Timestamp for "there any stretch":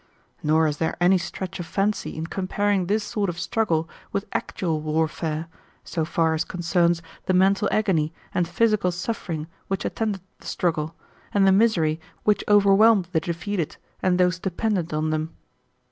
0.77-1.59